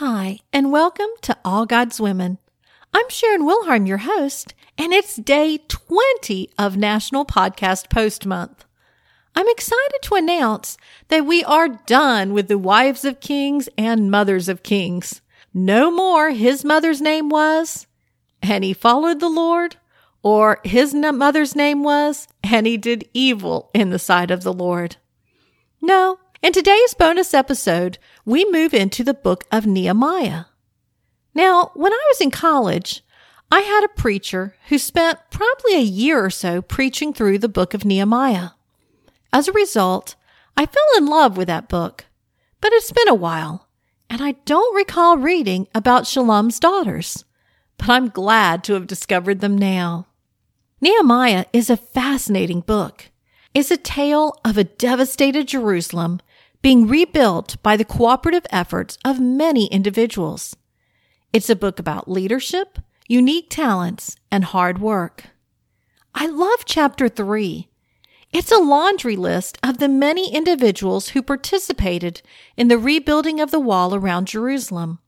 [0.00, 2.38] Hi, and welcome to All God's Women.
[2.94, 8.64] I'm Sharon Wilharm, your host, and it's day 20 of National Podcast Post Month.
[9.34, 10.76] I'm excited to announce
[11.08, 15.20] that we are done with the wives of kings and mothers of kings.
[15.52, 17.88] No more his mother's name was,
[18.40, 19.78] and he followed the Lord,
[20.22, 24.94] or his mother's name was, and he did evil in the sight of the Lord.
[25.82, 30.44] No, in today's bonus episode, we move into the book of Nehemiah.
[31.34, 33.02] Now, when I was in college,
[33.50, 37.74] I had a preacher who spent probably a year or so preaching through the book
[37.74, 38.50] of Nehemiah.
[39.32, 40.14] As a result,
[40.56, 42.06] I fell in love with that book,
[42.60, 43.68] but it's been a while,
[44.08, 47.24] and I don't recall reading about Shallum's daughters,
[47.78, 50.06] but I'm glad to have discovered them now.
[50.80, 53.10] Nehemiah is a fascinating book.
[53.54, 56.20] It's a tale of a devastated Jerusalem
[56.62, 60.56] being rebuilt by the cooperative efforts of many individuals.
[61.32, 65.24] It's a book about leadership, unique talents, and hard work.
[66.14, 67.68] I love chapter three.
[68.32, 72.20] It's a laundry list of the many individuals who participated
[72.56, 74.98] in the rebuilding of the wall around Jerusalem.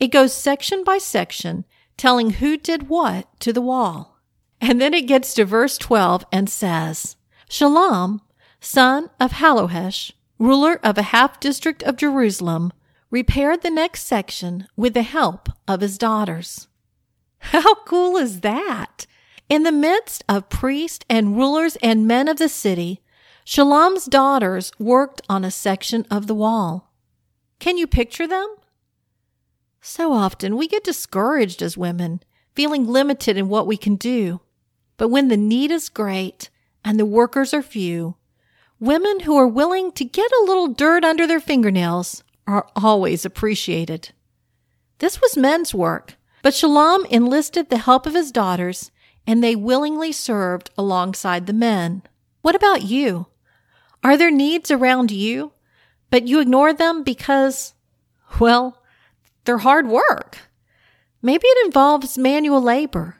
[0.00, 1.64] It goes section by section,
[1.96, 4.18] telling who did what to the wall.
[4.60, 7.16] And then it gets to verse 12 and says,
[7.50, 8.20] Shallum,
[8.60, 12.72] son of Hallohesh, ruler of a half district of Jerusalem,
[13.10, 16.68] repaired the next section with the help of his daughters.
[17.38, 19.06] How cool is that?
[19.48, 23.02] In the midst of priests and rulers and men of the city,
[23.44, 26.92] Shallum's daughters worked on a section of the wall.
[27.58, 28.56] Can you picture them?
[29.80, 32.22] So often we get discouraged as women,
[32.54, 34.40] feeling limited in what we can do.
[34.96, 36.48] But when the need is great
[36.82, 38.16] and the workers are few,
[38.80, 44.10] Women who are willing to get a little dirt under their fingernails are always appreciated.
[44.98, 48.90] This was men's work, but Shallum enlisted the help of his daughters
[49.26, 52.02] and they willingly served alongside the men.
[52.42, 53.26] What about you?
[54.02, 55.52] Are there needs around you,
[56.10, 57.74] but you ignore them because,
[58.38, 58.82] well,
[59.44, 60.38] they're hard work?
[61.22, 63.16] Maybe it involves manual labor.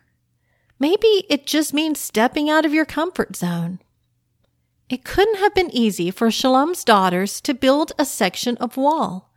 [0.79, 3.79] Maybe it just means stepping out of your comfort zone.
[4.95, 9.33] It couldn't have been easy for Shallum's daughters to build a section of wall,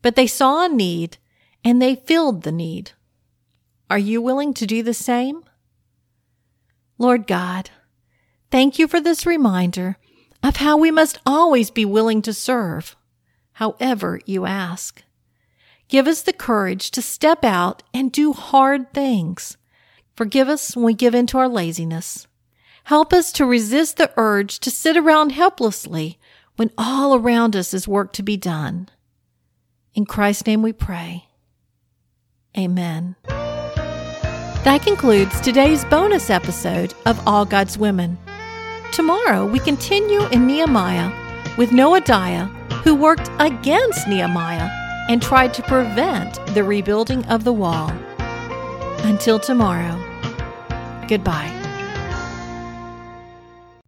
[0.00, 1.18] but they saw a need
[1.62, 2.92] and they filled the need.
[3.90, 5.44] Are you willing to do the same?
[6.96, 7.68] Lord God,
[8.50, 9.98] thank you for this reminder
[10.42, 12.96] of how we must always be willing to serve,
[13.52, 15.02] however you ask.
[15.88, 19.58] Give us the courage to step out and do hard things.
[20.14, 22.26] Forgive us when we give in to our laziness.
[22.86, 26.20] Help us to resist the urge to sit around helplessly
[26.54, 28.88] when all around us is work to be done.
[29.94, 31.24] In Christ's name we pray.
[32.56, 33.16] Amen.
[33.24, 38.18] That concludes today's bonus episode of All God's Women.
[38.92, 41.10] Tomorrow we continue in Nehemiah
[41.58, 42.46] with Noadiah,
[42.84, 44.70] who worked against Nehemiah
[45.08, 47.90] and tried to prevent the rebuilding of the wall.
[49.00, 49.98] Until tomorrow,
[51.08, 51.65] goodbye.